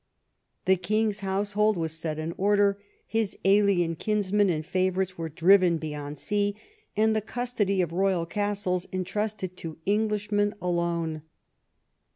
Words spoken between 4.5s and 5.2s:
favourites